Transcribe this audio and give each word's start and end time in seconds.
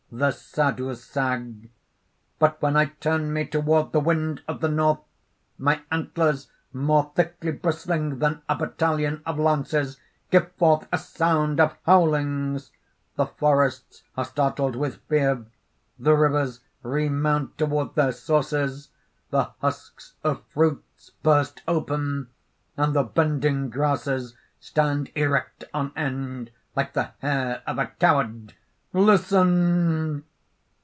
_)THE 0.17 0.31
SADHUZAG: 0.31 1.71
"But 2.37 2.61
when 2.61 2.75
I 2.75 2.87
turn 2.87 3.31
me 3.31 3.45
toward 3.45 3.93
the 3.93 4.01
wind 4.01 4.41
of 4.45 4.59
the 4.59 4.67
North, 4.67 4.99
my 5.57 5.83
antlers, 5.89 6.49
more 6.73 7.13
thickly 7.15 7.53
bristling 7.53 8.19
than 8.19 8.41
a 8.49 8.57
battalion 8.57 9.21
of 9.25 9.39
lances, 9.39 10.01
give 10.29 10.51
forth 10.55 10.85
a 10.91 10.97
sound 10.97 11.61
of 11.61 11.77
howlings: 11.85 12.73
the 13.15 13.25
forests 13.25 14.03
are 14.17 14.25
startled 14.25 14.75
with 14.75 14.97
fear; 15.07 15.45
the 15.97 16.13
rivers 16.13 16.59
remount 16.83 17.57
toward 17.57 17.95
their 17.95 18.11
sources; 18.11 18.89
the 19.29 19.51
husks 19.61 20.15
of 20.25 20.43
fruits 20.47 21.11
burst 21.23 21.61
open; 21.69 22.27
and 22.75 22.93
the 22.93 23.03
bending 23.03 23.69
grasses 23.69 24.35
stand 24.59 25.09
erect 25.15 25.63
on 25.73 25.93
end, 25.95 26.51
like 26.75 26.91
the 26.91 27.11
hair 27.19 27.63
of 27.65 27.77
a 27.79 27.87
coward. 27.87 28.55
"Listen!" 28.93 30.25